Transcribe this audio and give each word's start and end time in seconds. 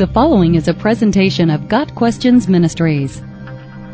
The 0.00 0.06
following 0.06 0.54
is 0.54 0.66
a 0.66 0.72
presentation 0.72 1.50
of 1.50 1.68
Got 1.68 1.94
Questions 1.94 2.48
Ministries. 2.48 3.20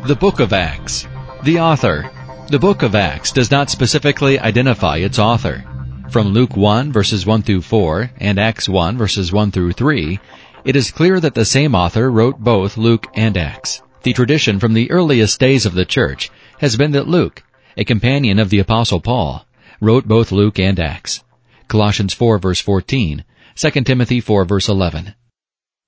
The 0.05 0.15
Book 0.15 0.39
of 0.39 0.53
Acts. 0.53 1.05
The 1.43 1.59
author. 1.59 2.09
The 2.49 2.59
Book 2.59 2.81
of 2.81 2.95
Acts 2.95 3.33
does 3.33 3.51
not 3.51 3.69
specifically 3.69 4.39
identify 4.39 4.99
its 4.99 5.19
author. 5.19 5.65
From 6.09 6.29
Luke 6.29 6.55
1 6.55 6.93
verses 6.93 7.25
1 7.25 7.41
through 7.41 7.59
4 7.59 8.09
and 8.21 8.39
Acts 8.39 8.69
1 8.69 8.97
verses 8.97 9.33
1 9.33 9.51
through 9.51 9.73
3, 9.73 10.17
it 10.63 10.77
is 10.77 10.91
clear 10.91 11.19
that 11.19 11.33
the 11.33 11.43
same 11.43 11.75
author 11.75 12.09
wrote 12.09 12.39
both 12.39 12.77
Luke 12.77 13.07
and 13.13 13.35
Acts. 13.35 13.81
The 14.03 14.13
tradition 14.13 14.61
from 14.61 14.75
the 14.75 14.89
earliest 14.89 15.41
days 15.41 15.65
of 15.65 15.73
the 15.73 15.83
church 15.83 16.31
has 16.59 16.77
been 16.77 16.93
that 16.93 17.09
Luke, 17.09 17.43
a 17.75 17.83
companion 17.83 18.39
of 18.39 18.49
the 18.49 18.59
apostle 18.59 19.01
Paul, 19.01 19.45
wrote 19.81 20.07
both 20.07 20.31
Luke 20.31 20.57
and 20.57 20.79
Acts. 20.79 21.25
Colossians 21.67 22.13
4 22.13 22.39
verse 22.39 22.61
14, 22.61 23.25
2 23.57 23.71
Timothy 23.83 24.21
4 24.21 24.45
verse 24.45 24.69
11. 24.69 25.13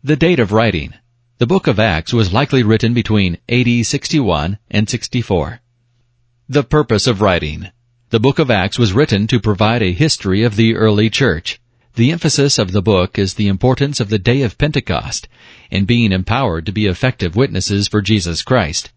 The 0.02 0.16
date 0.16 0.40
of 0.40 0.54
writing. 0.54 0.94
The 1.40 1.46
book 1.46 1.68
of 1.68 1.78
Acts 1.78 2.14
was 2.14 2.32
likely 2.32 2.64
written 2.64 2.94
between 2.94 3.38
AD 3.50 3.86
61 3.86 4.58
and 4.72 4.90
64. 4.90 5.60
The 6.48 6.64
purpose 6.64 7.06
of 7.06 7.20
writing. 7.20 7.68
The 8.10 8.22
book 8.22 8.40
of 8.40 8.50
Acts 8.50 8.80
was 8.80 8.94
written 8.94 9.28
to 9.28 9.42
provide 9.42 9.84
a 9.84 9.92
history 9.92 10.44
of 10.44 10.56
the 10.56 10.74
early 10.74 11.10
church. 11.10 11.60
The 11.96 12.14
emphasis 12.14 12.58
of 12.58 12.72
the 12.72 12.82
book 12.82 13.20
is 13.20 13.34
the 13.34 13.50
importance 13.50 14.00
of 14.00 14.08
the 14.08 14.18
day 14.18 14.42
of 14.44 14.58
Pentecost 14.58 15.28
and 15.70 15.86
being 15.86 16.14
empowered 16.14 16.66
to 16.68 16.72
be 16.72 16.86
effective 16.86 17.36
witnesses 17.36 17.90
for 17.90 18.02
Jesus 18.02 18.42
Christ. 18.42 18.94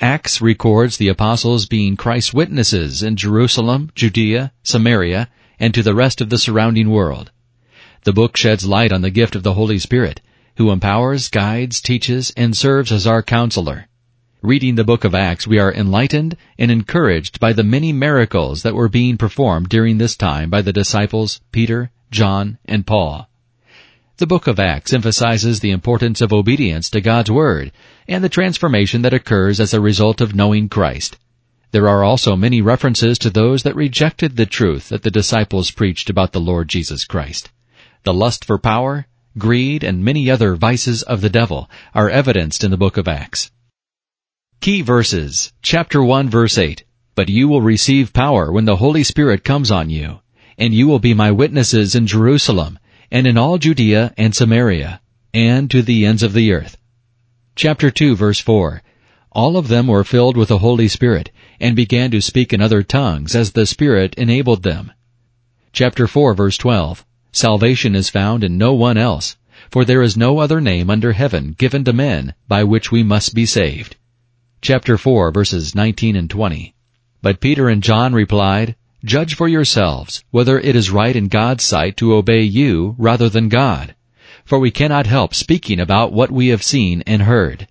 Acts 0.00 0.40
records 0.40 0.96
the 0.96 1.08
apostles 1.08 1.66
being 1.66 1.94
Christ's 1.94 2.32
witnesses 2.32 3.02
in 3.02 3.16
Jerusalem, 3.16 3.90
Judea, 3.94 4.54
Samaria, 4.62 5.28
and 5.60 5.74
to 5.74 5.82
the 5.82 5.94
rest 5.94 6.22
of 6.22 6.30
the 6.30 6.38
surrounding 6.38 6.88
world. 6.88 7.30
The 8.04 8.12
book 8.12 8.36
sheds 8.36 8.66
light 8.66 8.92
on 8.92 9.02
the 9.02 9.10
gift 9.10 9.36
of 9.36 9.44
the 9.44 9.54
Holy 9.54 9.78
Spirit, 9.78 10.20
who 10.56 10.72
empowers, 10.72 11.28
guides, 11.28 11.80
teaches, 11.80 12.32
and 12.36 12.56
serves 12.56 12.90
as 12.90 13.06
our 13.06 13.22
counselor. 13.22 13.86
Reading 14.42 14.74
the 14.74 14.82
book 14.82 15.04
of 15.04 15.14
Acts, 15.14 15.46
we 15.46 15.60
are 15.60 15.72
enlightened 15.72 16.36
and 16.58 16.72
encouraged 16.72 17.38
by 17.38 17.52
the 17.52 17.62
many 17.62 17.92
miracles 17.92 18.64
that 18.64 18.74
were 18.74 18.88
being 18.88 19.16
performed 19.16 19.68
during 19.68 19.98
this 19.98 20.16
time 20.16 20.50
by 20.50 20.62
the 20.62 20.72
disciples 20.72 21.40
Peter, 21.52 21.92
John, 22.10 22.58
and 22.64 22.84
Paul. 22.84 23.30
The 24.16 24.26
book 24.26 24.48
of 24.48 24.58
Acts 24.58 24.92
emphasizes 24.92 25.60
the 25.60 25.70
importance 25.70 26.20
of 26.20 26.32
obedience 26.32 26.90
to 26.90 27.00
God's 27.00 27.30
Word 27.30 27.70
and 28.08 28.24
the 28.24 28.28
transformation 28.28 29.02
that 29.02 29.14
occurs 29.14 29.60
as 29.60 29.72
a 29.72 29.80
result 29.80 30.20
of 30.20 30.34
knowing 30.34 30.68
Christ. 30.68 31.18
There 31.70 31.88
are 31.88 32.02
also 32.02 32.34
many 32.34 32.62
references 32.62 33.16
to 33.20 33.30
those 33.30 33.62
that 33.62 33.76
rejected 33.76 34.34
the 34.34 34.44
truth 34.44 34.88
that 34.88 35.04
the 35.04 35.10
disciples 35.12 35.70
preached 35.70 36.10
about 36.10 36.32
the 36.32 36.40
Lord 36.40 36.66
Jesus 36.66 37.04
Christ. 37.04 37.48
The 38.04 38.12
lust 38.12 38.44
for 38.44 38.58
power, 38.58 39.06
greed, 39.38 39.84
and 39.84 40.04
many 40.04 40.28
other 40.28 40.56
vices 40.56 41.04
of 41.04 41.20
the 41.20 41.30
devil 41.30 41.70
are 41.94 42.10
evidenced 42.10 42.64
in 42.64 42.72
the 42.72 42.76
book 42.76 42.96
of 42.96 43.06
Acts. 43.06 43.52
Key 44.60 44.82
verses, 44.82 45.52
chapter 45.62 46.02
1 46.02 46.28
verse 46.28 46.58
8. 46.58 46.82
But 47.14 47.28
you 47.28 47.46
will 47.46 47.62
receive 47.62 48.12
power 48.12 48.50
when 48.50 48.64
the 48.64 48.76
Holy 48.76 49.04
Spirit 49.04 49.44
comes 49.44 49.70
on 49.70 49.88
you, 49.88 50.18
and 50.58 50.74
you 50.74 50.88
will 50.88 50.98
be 50.98 51.14
my 51.14 51.30
witnesses 51.30 51.94
in 51.94 52.08
Jerusalem, 52.08 52.76
and 53.12 53.24
in 53.24 53.38
all 53.38 53.58
Judea 53.58 54.12
and 54.16 54.34
Samaria, 54.34 55.00
and 55.32 55.70
to 55.70 55.80
the 55.80 56.04
ends 56.04 56.24
of 56.24 56.32
the 56.32 56.52
earth. 56.52 56.76
Chapter 57.54 57.88
2 57.88 58.16
verse 58.16 58.40
4. 58.40 58.82
All 59.30 59.56
of 59.56 59.68
them 59.68 59.86
were 59.86 60.02
filled 60.02 60.36
with 60.36 60.48
the 60.48 60.58
Holy 60.58 60.88
Spirit, 60.88 61.30
and 61.60 61.76
began 61.76 62.10
to 62.10 62.20
speak 62.20 62.52
in 62.52 62.60
other 62.60 62.82
tongues 62.82 63.36
as 63.36 63.52
the 63.52 63.64
Spirit 63.64 64.16
enabled 64.16 64.64
them. 64.64 64.90
Chapter 65.72 66.08
4 66.08 66.34
verse 66.34 66.58
12. 66.58 67.04
Salvation 67.34 67.94
is 67.94 68.10
found 68.10 68.44
in 68.44 68.58
no 68.58 68.74
one 68.74 68.98
else, 68.98 69.36
for 69.70 69.86
there 69.86 70.02
is 70.02 70.18
no 70.18 70.38
other 70.38 70.60
name 70.60 70.90
under 70.90 71.12
heaven 71.12 71.54
given 71.56 71.82
to 71.82 71.92
men 71.94 72.34
by 72.46 72.62
which 72.62 72.92
we 72.92 73.02
must 73.02 73.34
be 73.34 73.46
saved. 73.46 73.96
Chapter 74.60 74.98
4 74.98 75.32
verses 75.32 75.74
19 75.74 76.14
and 76.14 76.28
20. 76.28 76.74
But 77.22 77.40
Peter 77.40 77.70
and 77.70 77.82
John 77.82 78.12
replied, 78.12 78.76
Judge 79.02 79.34
for 79.34 79.48
yourselves 79.48 80.22
whether 80.30 80.60
it 80.60 80.76
is 80.76 80.90
right 80.90 81.16
in 81.16 81.28
God's 81.28 81.64
sight 81.64 81.96
to 81.96 82.14
obey 82.14 82.42
you 82.42 82.94
rather 82.98 83.30
than 83.30 83.48
God. 83.48 83.94
For 84.44 84.58
we 84.58 84.70
cannot 84.70 85.06
help 85.06 85.34
speaking 85.34 85.80
about 85.80 86.12
what 86.12 86.30
we 86.30 86.48
have 86.48 86.62
seen 86.62 87.02
and 87.06 87.22
heard. 87.22 87.66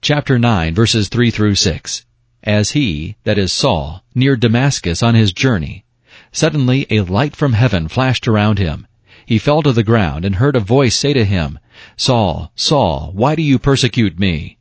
Chapter 0.00 0.38
9 0.38 0.72
verses 0.72 1.08
3 1.08 1.32
through 1.32 1.56
6. 1.56 2.06
As 2.44 2.70
he, 2.70 3.16
that 3.24 3.38
is 3.38 3.52
Saul, 3.52 4.04
neared 4.14 4.38
Damascus 4.38 5.02
on 5.02 5.16
his 5.16 5.32
journey, 5.32 5.84
Suddenly 6.32 6.86
a 6.90 7.00
light 7.00 7.34
from 7.34 7.52
heaven 7.52 7.88
flashed 7.88 8.28
around 8.28 8.58
him. 8.58 8.86
He 9.24 9.38
fell 9.38 9.62
to 9.62 9.72
the 9.72 9.82
ground 9.82 10.24
and 10.24 10.36
heard 10.36 10.56
a 10.56 10.60
voice 10.60 10.96
say 10.96 11.12
to 11.12 11.24
him, 11.24 11.58
Saul, 11.96 12.52
Saul, 12.54 13.12
why 13.14 13.34
do 13.34 13.42
you 13.42 13.58
persecute 13.58 14.18
me? 14.18 14.58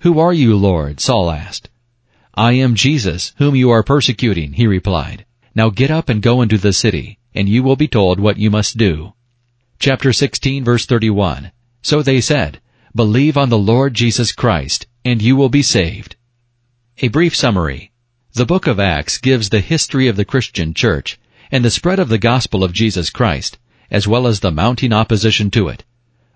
Who 0.00 0.18
are 0.18 0.32
you, 0.32 0.56
Lord? 0.56 1.00
Saul 1.00 1.30
asked. 1.30 1.68
I 2.34 2.52
am 2.52 2.74
Jesus, 2.74 3.32
whom 3.38 3.56
you 3.56 3.70
are 3.70 3.82
persecuting, 3.82 4.52
he 4.52 4.66
replied. 4.66 5.24
Now 5.54 5.70
get 5.70 5.90
up 5.90 6.08
and 6.08 6.20
go 6.20 6.42
into 6.42 6.58
the 6.58 6.72
city, 6.72 7.18
and 7.34 7.48
you 7.48 7.62
will 7.62 7.76
be 7.76 7.88
told 7.88 8.20
what 8.20 8.38
you 8.38 8.50
must 8.50 8.76
do. 8.76 9.14
Chapter 9.78 10.12
16 10.12 10.64
verse 10.64 10.86
31. 10.86 11.50
So 11.82 12.02
they 12.02 12.20
said, 12.20 12.60
Believe 12.94 13.36
on 13.36 13.48
the 13.48 13.58
Lord 13.58 13.94
Jesus 13.94 14.32
Christ, 14.32 14.86
and 15.04 15.20
you 15.20 15.34
will 15.36 15.48
be 15.48 15.62
saved. 15.62 16.16
A 16.98 17.08
brief 17.08 17.34
summary. 17.34 17.92
The 18.36 18.44
book 18.44 18.66
of 18.66 18.78
Acts 18.78 19.16
gives 19.16 19.48
the 19.48 19.60
history 19.60 20.08
of 20.08 20.16
the 20.16 20.26
Christian 20.26 20.74
church 20.74 21.18
and 21.50 21.64
the 21.64 21.70
spread 21.70 21.98
of 21.98 22.10
the 22.10 22.18
gospel 22.18 22.62
of 22.62 22.74
Jesus 22.74 23.08
Christ, 23.08 23.56
as 23.90 24.06
well 24.06 24.26
as 24.26 24.40
the 24.40 24.50
mounting 24.50 24.92
opposition 24.92 25.50
to 25.52 25.68
it. 25.68 25.84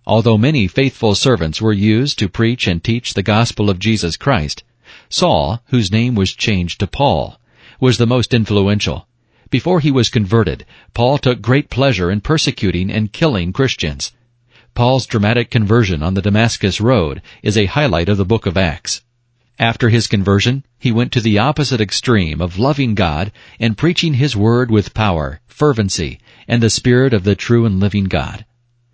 Although 0.06 0.38
many 0.38 0.66
faithful 0.66 1.14
servants 1.14 1.60
were 1.60 1.74
used 1.74 2.18
to 2.18 2.30
preach 2.30 2.66
and 2.66 2.82
teach 2.82 3.12
the 3.12 3.22
gospel 3.22 3.68
of 3.68 3.78
Jesus 3.78 4.16
Christ, 4.16 4.64
Saul, 5.10 5.62
whose 5.66 5.92
name 5.92 6.14
was 6.14 6.32
changed 6.32 6.80
to 6.80 6.86
Paul, 6.86 7.38
was 7.80 7.98
the 7.98 8.06
most 8.06 8.32
influential. 8.32 9.06
Before 9.50 9.80
he 9.80 9.90
was 9.90 10.08
converted, 10.08 10.64
Paul 10.94 11.18
took 11.18 11.42
great 11.42 11.68
pleasure 11.68 12.10
in 12.10 12.22
persecuting 12.22 12.90
and 12.90 13.12
killing 13.12 13.52
Christians. 13.52 14.12
Paul's 14.72 15.04
dramatic 15.04 15.50
conversion 15.50 16.02
on 16.02 16.14
the 16.14 16.22
Damascus 16.22 16.80
Road 16.80 17.20
is 17.42 17.58
a 17.58 17.66
highlight 17.66 18.08
of 18.08 18.16
the 18.16 18.24
book 18.24 18.46
of 18.46 18.56
Acts. 18.56 19.02
After 19.60 19.90
his 19.90 20.06
conversion, 20.06 20.64
he 20.78 20.90
went 20.90 21.12
to 21.12 21.20
the 21.20 21.38
opposite 21.38 21.82
extreme 21.82 22.40
of 22.40 22.58
loving 22.58 22.94
God 22.94 23.30
and 23.58 23.76
preaching 23.76 24.14
His 24.14 24.34
Word 24.34 24.70
with 24.70 24.94
power, 24.94 25.40
fervency, 25.48 26.18
and 26.48 26.62
the 26.62 26.70
Spirit 26.70 27.12
of 27.12 27.24
the 27.24 27.34
true 27.34 27.66
and 27.66 27.78
living 27.78 28.04
God. 28.04 28.46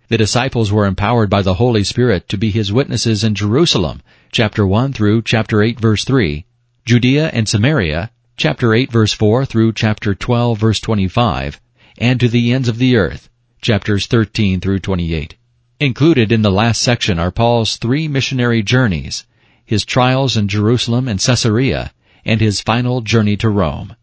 The 0.09 0.17
disciples 0.17 0.69
were 0.69 0.85
empowered 0.85 1.29
by 1.29 1.41
the 1.41 1.53
Holy 1.53 1.85
Spirit 1.85 2.27
to 2.27 2.37
be 2.37 2.51
His 2.51 2.73
witnesses 2.73 3.23
in 3.23 3.33
Jerusalem, 3.33 4.01
chapter 4.33 4.67
1 4.67 4.91
through 4.91 5.21
chapter 5.21 5.63
8 5.63 5.79
verse 5.79 6.03
3, 6.03 6.43
Judea 6.85 7.29
and 7.29 7.47
Samaria, 7.47 8.11
chapter 8.35 8.73
8 8.73 8.91
verse 8.91 9.13
4 9.13 9.45
through 9.45 9.71
chapter 9.71 10.13
12 10.13 10.59
verse 10.59 10.81
25, 10.81 11.61
and 11.97 12.19
to 12.19 12.27
the 12.27 12.51
ends 12.51 12.67
of 12.67 12.77
the 12.77 12.97
earth, 12.97 13.29
chapters 13.61 14.05
13 14.05 14.59
through 14.59 14.79
28. 14.79 15.35
Included 15.79 16.33
in 16.33 16.41
the 16.41 16.51
last 16.51 16.81
section 16.81 17.19
are 17.19 17.31
Paul's 17.31 17.77
three 17.77 18.09
missionary 18.09 18.61
journeys, 18.61 19.23
his 19.67 19.83
trials 19.83 20.37
in 20.37 20.47
Jerusalem 20.47 21.09
and 21.09 21.19
Caesarea, 21.19 21.91
and 22.23 22.39
his 22.39 22.61
final 22.61 23.01
journey 23.01 23.35
to 23.35 23.49
Rome. 23.49 23.97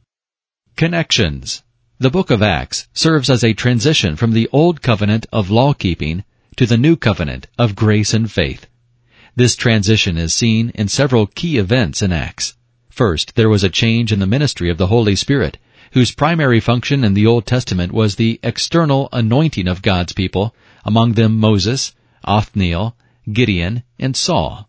Connections 0.76 1.62
The 1.98 2.10
book 2.10 2.30
of 2.30 2.42
Acts 2.42 2.86
serves 2.92 3.30
as 3.30 3.42
a 3.42 3.54
transition 3.54 4.14
from 4.14 4.32
the 4.32 4.46
old 4.52 4.82
covenant 4.82 5.24
of 5.32 5.48
law-keeping 5.48 6.22
to 6.56 6.66
the 6.66 6.76
new 6.76 6.96
covenant 6.96 7.46
of 7.56 7.74
grace 7.74 8.12
and 8.12 8.30
faith. 8.30 8.66
This 9.34 9.56
transition 9.56 10.18
is 10.18 10.34
seen 10.34 10.70
in 10.74 10.88
several 10.88 11.26
key 11.28 11.56
events 11.56 12.02
in 12.02 12.12
Acts. 12.12 12.54
First, 12.90 13.34
there 13.34 13.48
was 13.48 13.64
a 13.64 13.70
change 13.70 14.12
in 14.12 14.18
the 14.18 14.26
ministry 14.26 14.68
of 14.68 14.76
the 14.76 14.88
Holy 14.88 15.16
Spirit, 15.16 15.56
whose 15.92 16.12
primary 16.12 16.60
function 16.60 17.04
in 17.04 17.14
the 17.14 17.26
Old 17.26 17.46
Testament 17.46 17.90
was 17.90 18.16
the 18.16 18.38
external 18.42 19.08
anointing 19.12 19.66
of 19.66 19.80
God's 19.80 20.12
people, 20.12 20.54
among 20.84 21.12
them 21.12 21.38
Moses, 21.38 21.94
Othniel, 22.22 22.94
Gideon, 23.32 23.82
and 23.98 24.14
Saul. 24.14 24.68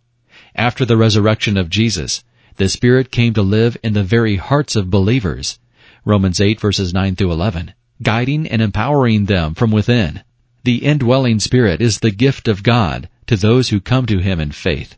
After 0.58 0.86
the 0.86 0.96
resurrection 0.96 1.58
of 1.58 1.70
Jesus, 1.70 2.24
the 2.56 2.70
Spirit 2.70 3.12
came 3.12 3.34
to 3.34 3.42
live 3.42 3.76
in 3.84 3.92
the 3.92 4.06
very 4.06 4.38
hearts 4.38 4.78
of 4.78 4.90
believers. 4.90 5.60
Romans 6.06 6.40
8 6.40 6.62
verses 6.62 6.94
9 6.94 7.18
through 7.18 7.34
11. 7.34 7.74
Guiding 8.02 8.48
and 8.48 8.62
empowering 8.62 9.26
them 9.26 9.54
from 9.54 9.70
within. 9.70 10.24
The 10.64 10.78
indwelling 10.78 11.42
Spirit 11.42 11.82
is 11.82 12.00
the 12.00 12.10
gift 12.10 12.48
of 12.48 12.64
God 12.64 13.10
to 13.28 13.36
those 13.36 13.68
who 13.68 13.82
come 13.82 14.06
to 14.06 14.20
Him 14.20 14.40
in 14.40 14.54
faith. 14.54 14.96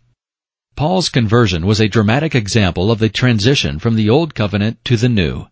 Paul's 0.76 1.10
conversion 1.10 1.66
was 1.66 1.80
a 1.80 1.88
dramatic 1.88 2.36
example 2.36 2.92
of 2.92 3.00
the 3.00 3.10
transition 3.10 3.80
from 3.80 3.96
the 3.96 4.12
Old 4.12 4.36
Covenant 4.36 4.86
to 4.86 4.96
the 4.96 5.10
New. 5.10 5.48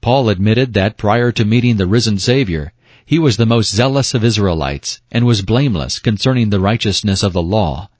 Paul 0.00 0.30
admitted 0.30 0.72
that 0.72 0.96
prior 0.96 1.32
to 1.32 1.44
meeting 1.44 1.76
the 1.76 1.86
risen 1.86 2.18
Savior, 2.18 2.72
he 3.04 3.18
was 3.18 3.36
the 3.36 3.44
most 3.44 3.74
zealous 3.74 4.14
of 4.14 4.24
Israelites 4.24 5.02
and 5.12 5.26
was 5.26 5.42
blameless 5.42 5.98
concerning 5.98 6.48
the 6.48 6.60
righteousness 6.60 7.22
of 7.22 7.34
the 7.34 7.42
law. 7.42 7.90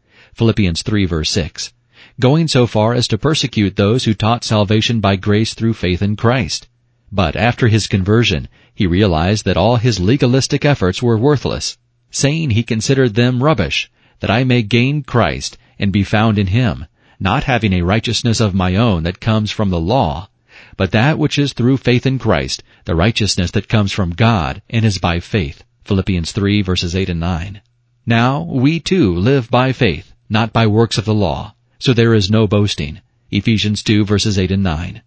Philippians 0.41 0.81
3 0.81 1.05
verse 1.05 1.29
6, 1.29 1.71
going 2.19 2.49
so 2.49 2.67
far 2.67 2.95
as 2.95 3.07
to 3.09 3.19
persecute 3.19 3.77
those 3.77 4.05
who 4.05 4.15
taught 4.15 4.43
salvation 4.43 4.99
by 4.99 5.15
grace 5.17 5.53
through 5.53 5.75
faith 5.75 6.01
in 6.01 6.17
Christ. 6.17 6.67
But 7.13 7.37
after 7.37 7.69
his 7.69 7.87
conversion, 7.87 8.49
he 8.75 8.87
realized 8.87 9.45
that 9.45 9.59
all 9.59 9.77
his 9.77 10.01
legalistic 10.01 10.65
efforts 10.65 11.03
were 11.03 11.19
worthless. 11.19 11.77
saying 12.11 12.53
he 12.53 12.63
considered 12.63 13.17
them 13.17 13.43
rubbish, 13.43 13.91
that 14.21 14.31
I 14.31 14.45
may 14.45 14.63
gain 14.63 15.03
Christ 15.03 15.59
and 15.79 15.93
be 15.93 16.05
found 16.05 16.39
in 16.39 16.47
him, 16.47 16.87
not 17.19 17.45
having 17.45 17.75
a 17.75 17.83
righteousness 17.83 18.41
of 18.41 18.55
my 18.55 18.77
own 18.77 19.03
that 19.03 19.21
comes 19.21 19.51
from 19.51 19.69
the 19.69 19.79
law, 19.79 20.31
but 20.79 20.93
that 20.93 21.19
which 21.19 21.39
is 21.39 21.53
through 21.53 21.77
faith 21.77 22.07
in 22.07 22.19
Christ, 22.19 22.63
the 22.87 22.97
righteousness 22.97 23.51
that 23.51 23.69
comes 23.69 23.93
from 23.93 24.13
God 24.13 24.63
and 24.71 24.87
is 24.87 24.97
by 24.97 25.21
faith. 25.21 25.65
Philippians 25.85 26.33
3 26.33 26.63
verses 26.63 26.97
8 26.97 27.11
and 27.11 27.21
9. 27.21 27.61
Now, 28.07 28.41
we 28.41 28.81
too 28.81 29.15
live 29.15 29.51
by 29.51 29.73
faith, 29.73 30.15
not 30.31 30.53
by 30.53 30.67
works 30.67 30.97
of 30.97 31.05
the 31.05 31.12
law. 31.12 31.55
So 31.81 31.93
there 31.93 32.15
is 32.15 32.31
no 32.31 32.47
boasting. 32.47 33.00
Ephesians 33.31 33.82
2 33.82 34.05
verses 34.05 34.38
8 34.38 34.53
and 34.53 34.62
9. 34.62 35.03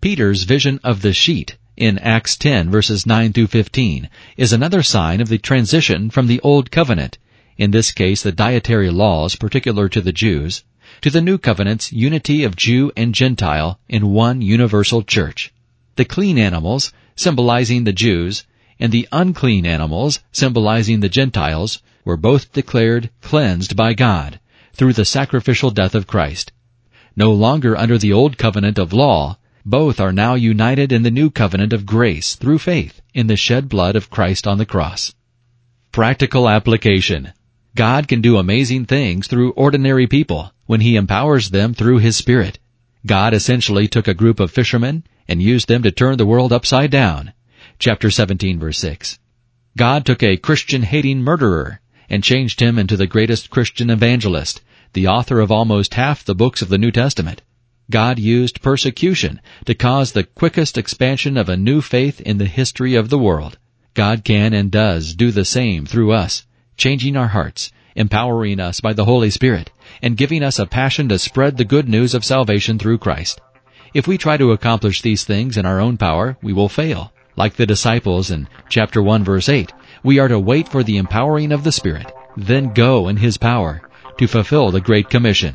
Peter's 0.00 0.44
vision 0.44 0.78
of 0.84 1.02
the 1.02 1.12
sheet 1.12 1.56
in 1.76 1.98
Acts 1.98 2.36
10 2.36 2.70
verses 2.70 3.06
9 3.06 3.32
through 3.32 3.46
15 3.46 4.10
is 4.36 4.52
another 4.52 4.82
sign 4.82 5.20
of 5.20 5.28
the 5.28 5.38
transition 5.38 6.10
from 6.10 6.26
the 6.26 6.40
Old 6.42 6.70
Covenant, 6.70 7.16
in 7.56 7.70
this 7.70 7.90
case 7.92 8.22
the 8.22 8.32
dietary 8.32 8.90
laws 8.90 9.36
particular 9.36 9.88
to 9.88 10.00
the 10.00 10.12
Jews, 10.12 10.62
to 11.00 11.10
the 11.10 11.22
New 11.22 11.38
Covenant's 11.38 11.92
unity 11.92 12.44
of 12.44 12.56
Jew 12.56 12.92
and 12.96 13.14
Gentile 13.14 13.78
in 13.88 14.12
one 14.12 14.42
universal 14.42 15.02
church. 15.02 15.52
The 15.96 16.04
clean 16.04 16.36
animals, 16.36 16.92
symbolizing 17.16 17.84
the 17.84 17.92
Jews, 17.92 18.44
and 18.78 18.92
the 18.92 19.08
unclean 19.12 19.66
animals, 19.66 20.20
symbolizing 20.32 21.00
the 21.00 21.08
Gentiles, 21.08 21.82
were 22.04 22.16
both 22.16 22.52
declared 22.52 23.10
cleansed 23.20 23.76
by 23.76 23.94
God 23.94 24.40
through 24.72 24.92
the 24.92 25.04
sacrificial 25.04 25.70
death 25.70 25.94
of 25.94 26.06
Christ. 26.06 26.52
No 27.16 27.32
longer 27.32 27.76
under 27.76 27.98
the 27.98 28.12
old 28.12 28.38
covenant 28.38 28.78
of 28.78 28.92
law, 28.92 29.38
both 29.66 30.00
are 30.00 30.12
now 30.12 30.34
united 30.34 30.90
in 30.90 31.02
the 31.02 31.10
new 31.10 31.30
covenant 31.30 31.72
of 31.72 31.84
grace 31.84 32.34
through 32.34 32.58
faith 32.58 33.02
in 33.12 33.26
the 33.26 33.36
shed 33.36 33.68
blood 33.68 33.96
of 33.96 34.08
Christ 34.08 34.46
on 34.46 34.58
the 34.58 34.64
cross. 34.64 35.14
Practical 35.92 36.48
application. 36.48 37.32
God 37.76 38.08
can 38.08 38.20
do 38.20 38.38
amazing 38.38 38.86
things 38.86 39.26
through 39.26 39.52
ordinary 39.52 40.06
people 40.06 40.52
when 40.66 40.80
He 40.80 40.96
empowers 40.96 41.50
them 41.50 41.74
through 41.74 41.98
His 41.98 42.16
Spirit. 42.16 42.58
God 43.04 43.34
essentially 43.34 43.86
took 43.86 44.08
a 44.08 44.14
group 44.14 44.40
of 44.40 44.50
fishermen 44.50 45.04
and 45.28 45.42
used 45.42 45.68
them 45.68 45.82
to 45.82 45.90
turn 45.90 46.16
the 46.16 46.26
world 46.26 46.52
upside 46.52 46.90
down. 46.90 47.32
Chapter 47.78 48.10
17 48.10 48.58
verse 48.58 48.78
6. 48.78 49.18
God 49.76 50.06
took 50.06 50.22
a 50.22 50.36
Christian 50.36 50.82
hating 50.82 51.22
murderer 51.22 51.80
and 52.10 52.24
changed 52.24 52.60
him 52.60 52.78
into 52.78 52.96
the 52.96 53.06
greatest 53.06 53.48
Christian 53.48 53.88
evangelist, 53.88 54.60
the 54.92 55.06
author 55.06 55.40
of 55.40 55.52
almost 55.52 55.94
half 55.94 56.24
the 56.24 56.34
books 56.34 56.60
of 56.60 56.68
the 56.68 56.78
New 56.78 56.90
Testament. 56.90 57.40
God 57.90 58.18
used 58.18 58.60
persecution 58.60 59.40
to 59.64 59.74
cause 59.74 60.12
the 60.12 60.24
quickest 60.24 60.76
expansion 60.76 61.36
of 61.36 61.48
a 61.48 61.56
new 61.56 61.80
faith 61.80 62.20
in 62.20 62.38
the 62.38 62.46
history 62.46 62.94
of 62.94 63.08
the 63.08 63.18
world. 63.18 63.58
God 63.94 64.24
can 64.24 64.52
and 64.52 64.70
does 64.70 65.14
do 65.14 65.30
the 65.30 65.44
same 65.44 65.86
through 65.86 66.12
us, 66.12 66.44
changing 66.76 67.16
our 67.16 67.28
hearts, 67.28 67.72
empowering 67.96 68.60
us 68.60 68.80
by 68.80 68.92
the 68.92 69.04
Holy 69.04 69.30
Spirit, 69.30 69.70
and 70.02 70.16
giving 70.16 70.42
us 70.42 70.58
a 70.58 70.66
passion 70.66 71.08
to 71.08 71.18
spread 71.18 71.56
the 71.56 71.64
good 71.64 71.88
news 71.88 72.14
of 72.14 72.24
salvation 72.24 72.78
through 72.78 72.98
Christ. 72.98 73.40
If 73.92 74.06
we 74.06 74.18
try 74.18 74.36
to 74.36 74.52
accomplish 74.52 75.02
these 75.02 75.24
things 75.24 75.56
in 75.56 75.66
our 75.66 75.80
own 75.80 75.96
power, 75.96 76.36
we 76.42 76.52
will 76.52 76.68
fail. 76.68 77.12
Like 77.36 77.54
the 77.54 77.66
disciples 77.66 78.30
in 78.30 78.48
chapter 78.68 79.02
1 79.02 79.24
verse 79.24 79.48
8, 79.48 79.72
we 80.02 80.18
are 80.18 80.28
to 80.28 80.38
wait 80.38 80.68
for 80.68 80.82
the 80.82 80.98
empowering 80.98 81.52
of 81.52 81.64
the 81.64 81.72
Spirit, 81.72 82.12
then 82.36 82.72
go 82.72 83.08
in 83.08 83.16
His 83.16 83.36
power 83.36 83.82
to 84.18 84.26
fulfill 84.26 84.70
the 84.70 84.80
Great 84.80 85.08
Commission. 85.08 85.54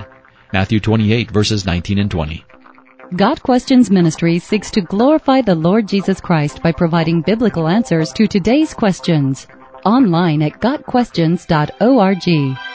Matthew 0.54 0.80
28 0.80 1.31
verses 1.31 1.66
19 1.66 2.00
and 2.00 2.10
20. 2.10 2.45
Got 3.16 3.44
Questions 3.44 3.92
Ministry 3.92 4.39
seeks 4.39 4.72
to 4.72 4.81
glorify 4.81 5.42
the 5.42 5.56
Lord 5.56 5.88
Jesus 5.88 6.19
Christ 6.19 6.63
by 6.63 6.72
providing 6.72 7.22
biblical 7.22 7.68
answers 7.68 8.12
to 8.13 8.28
today's 8.28 8.74
questions. 8.74 9.48
Online 9.86 10.42
at 10.42 10.60
GotQuestions.org. 10.60 12.75